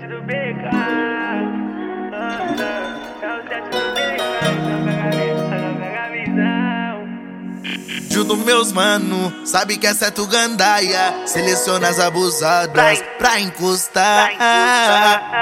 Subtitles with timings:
[0.00, 0.64] set do BK.
[3.22, 4.20] É o set do BK.
[4.56, 7.08] Então pega a visão, pega a visão.
[8.10, 11.26] Junto meus mano, sabe que é certo gandaia.
[11.26, 14.32] Seleciona as abusadas pra encostar.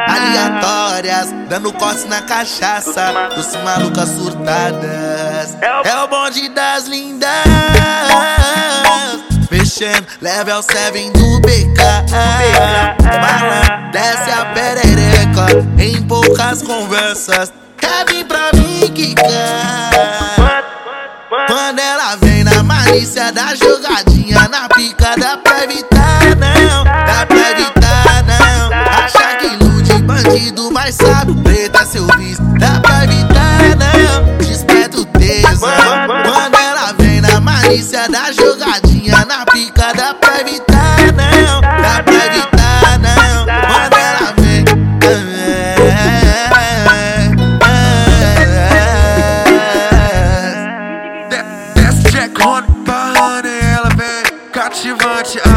[0.08, 3.30] Aleatórias, dando cortes na cachaça.
[3.34, 5.56] Dos malucas surtadas.
[5.84, 7.28] É o bonde das lindas.
[9.78, 11.80] Mexendo, level 7 do BK.
[13.00, 15.46] Bala, desce a perereca.
[15.78, 17.52] Em poucas conversas.
[17.76, 19.28] Quer pra mim quicar.
[21.46, 27.50] Quando ela vem na malícia da jogadinha Na pica dá pra evitar não Dá pra
[27.50, 28.70] evitar não
[29.04, 32.80] Acha que ilude bandido Mas sabe preta seu vício Dá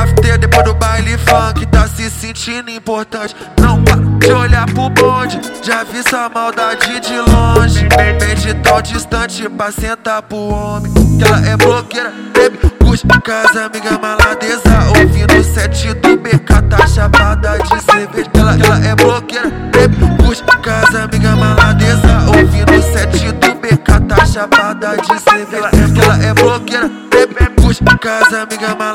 [0.02, 3.36] After depois do baile funk, tá se sentindo importante.
[3.60, 7.88] Não para de olhar pro bonde, já vi sua maldade de longe.
[7.96, 10.92] Bem de tão distante pra sentar pro homem.
[11.20, 14.64] Que ela é blogueira, bebe, curte casa, amiga maladeza.
[14.98, 18.32] Ouvindo o set do BK, tá chapada de cerveja.
[18.34, 22.26] Ela, ela é blogueira, bebe, curte casa, amiga maladeza.
[22.28, 25.70] Ouvindo o set do BK, tá chapada de cerveja.
[26.04, 28.91] Ela é blogueira, bebe, curte casa, amiga maladeza.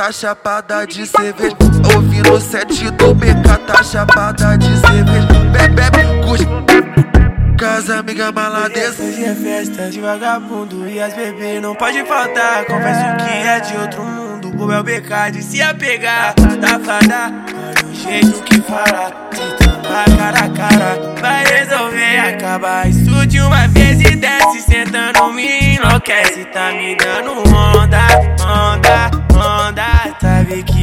[0.00, 1.54] Tá chapada de cerveja.
[1.94, 5.28] Ouvindo o set do BK, tá chapada de cerveja.
[5.52, 6.00] Bebe, bebe.
[7.58, 9.02] Casa, amiga maladeza.
[9.02, 12.64] Hoje é festa de vagabundo e as bebês não pode faltar.
[12.64, 14.64] Confesso que é de outro mundo.
[14.64, 16.34] O é o BK de se apegar.
[16.38, 19.12] Safada, olha o jeito que fala.
[19.32, 22.88] Se tomar cara a cara, vai resolver acabar.
[22.88, 24.62] Isso de uma vez e desce.
[24.62, 26.46] Sentando me enlouquece.
[26.46, 28.00] Tá me dando onda,
[28.40, 29.29] onda.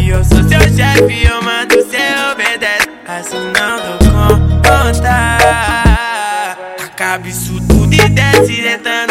[0.09, 1.97] Eu sou seu chefe, eu mando, cê
[2.31, 2.89] obedece.
[3.07, 3.97] Assim não dou
[4.63, 5.37] conta.
[6.83, 9.06] Acaba isso tudo e desce Tentando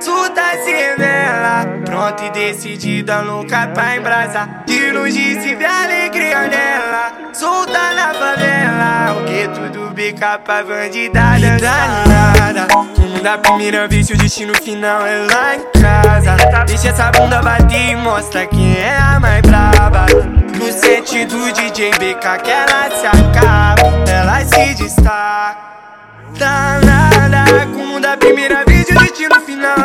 [0.00, 1.66] surta se revela.
[1.84, 4.64] Pronto e decidida, louca pra embrasar.
[4.66, 7.12] De longe se vê alegria dela.
[7.32, 11.56] Solta na favela, o que tudo bica pra bandidada.
[11.58, 16.36] Danada, como da primeira vez, o destino final é lá em casa.
[16.66, 20.06] Deixa essa bunda bater e mostra quem é a mais braba.
[20.58, 25.56] No set do DJ BK que ela se acaba, ela se destaca.
[26.38, 29.76] Danada, como da primeira vez o destino final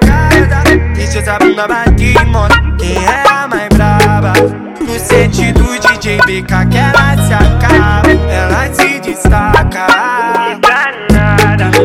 [0.00, 0.62] casa
[0.94, 4.32] Deixa essa bunda bater e mostra quem é a mais braba?
[4.80, 8.10] No set do DJ BK que ela se acaba.
[8.30, 9.86] Ela se destaca.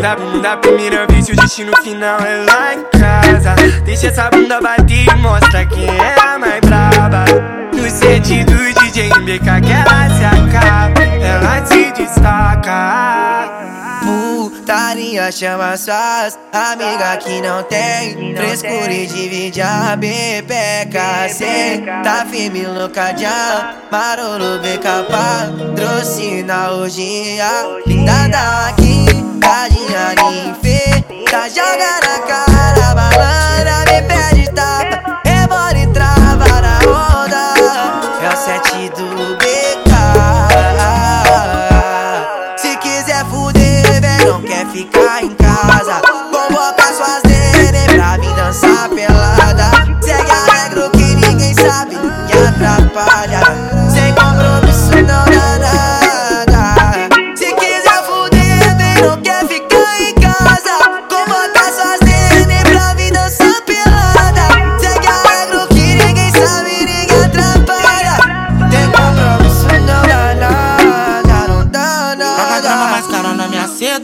[0.01, 3.55] Da bunda da primeira vez o destino final é lá em casa.
[3.83, 7.25] Deixa essa bunda bater e mostra quem é a mais braba.
[7.73, 11.01] No set do DJ BK que ela se acaba.
[11.21, 13.56] Ela se destaca
[14.67, 22.63] Putaria chama suas amigas que não tem Frescura e divide a bebeca Cê tá firme
[22.63, 23.31] no cadeão
[23.89, 29.05] Marolo BK patrocina hoje a Linda daqui,
[29.39, 31.01] tadinha ninfê
[31.31, 33.56] Tá joga na cara, balana,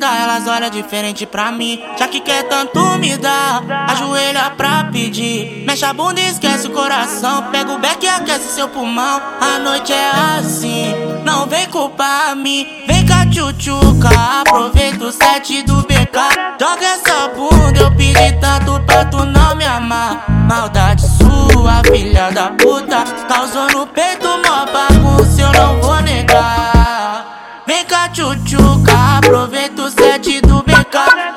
[0.01, 1.81] elas olha diferente pra mim.
[1.97, 5.63] Já que quer tanto me dar, ajoelha pra pedir.
[5.65, 7.43] Mexe a bunda e esquece o coração.
[7.51, 9.21] Pega o beck e aquece seu pulmão.
[9.39, 10.93] A noite é assim,
[11.23, 12.65] não vem culpar mim.
[12.87, 14.09] Vem cá, tchutchuca,
[14.41, 16.57] aproveita o set do BK.
[16.59, 20.25] Joga essa bunda, eu pedi tanto pra tu não me amar.
[20.47, 23.03] Maldade sua, filha da puta.
[23.27, 26.92] Causou no peito mó bagunça, eu não vou negar.
[27.65, 31.32] Vem cá, tchutchuca, aproveita o set do BK.